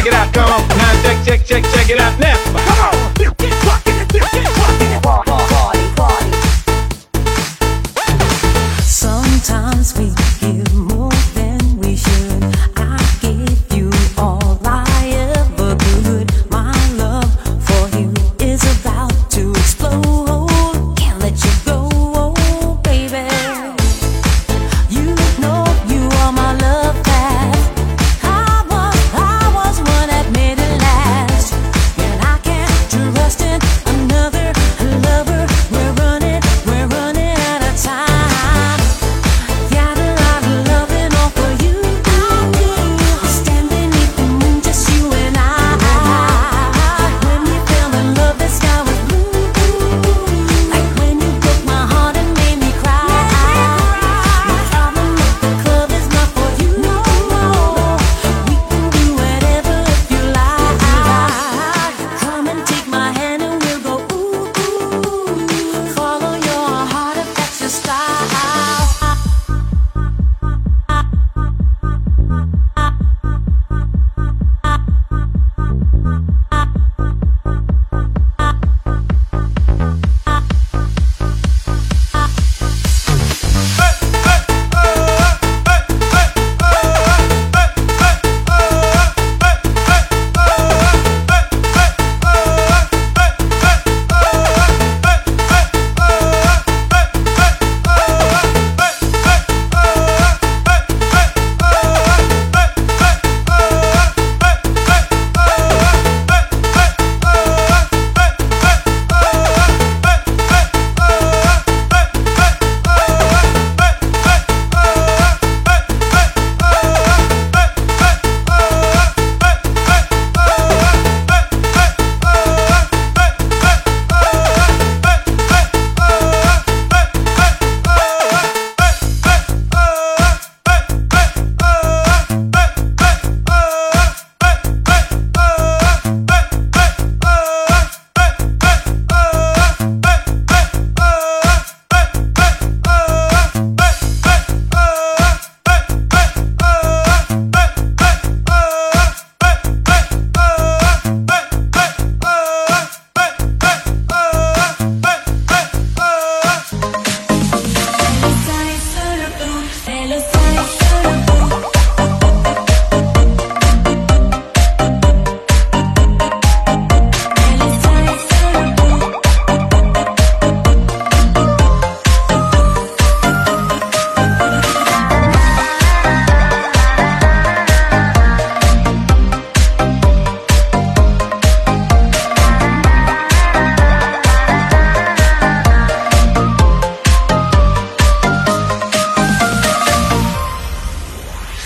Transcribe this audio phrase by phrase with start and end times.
[0.00, 0.32] check it out.
[0.32, 2.49] Come on, now check, check, check, check it out now.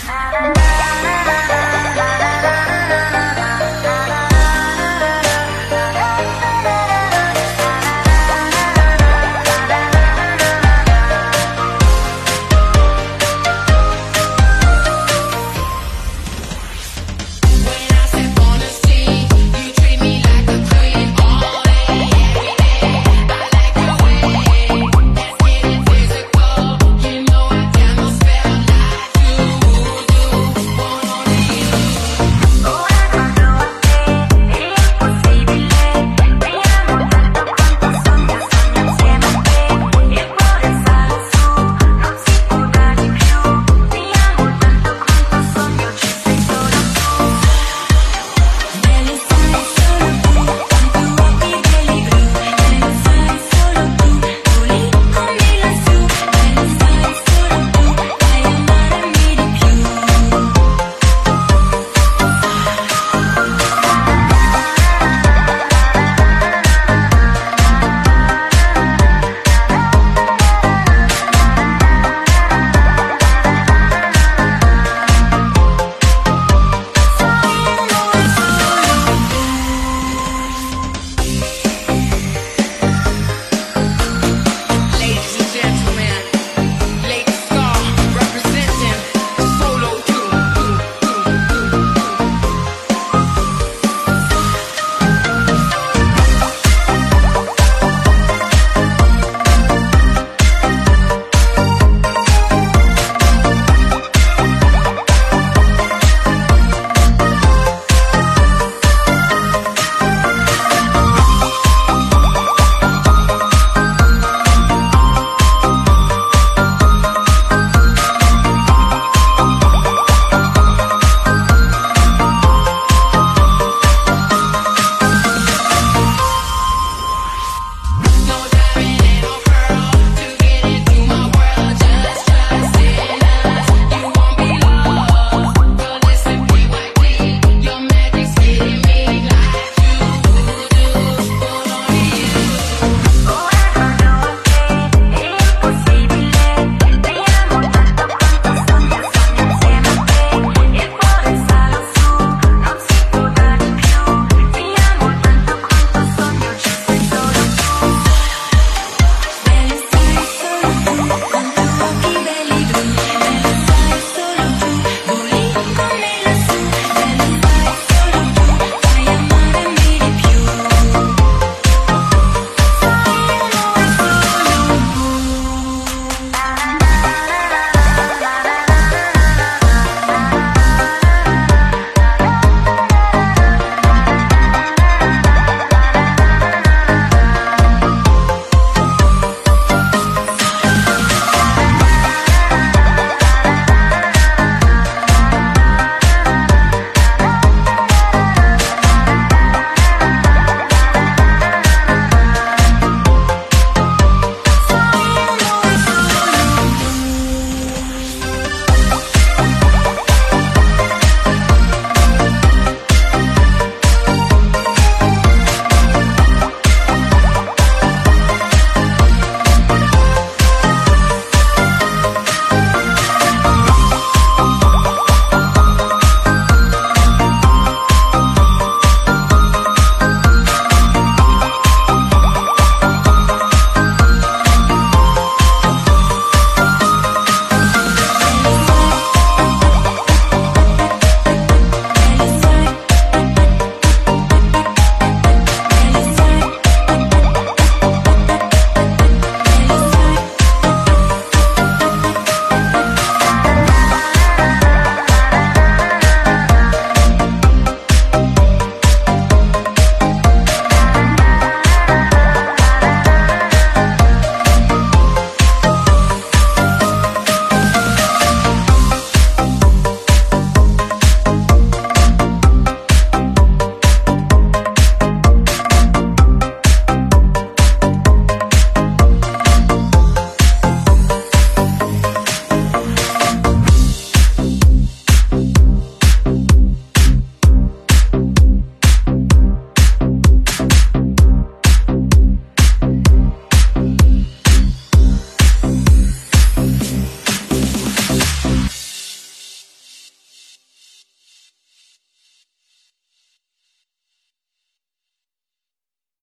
[0.06, 0.63] Bye.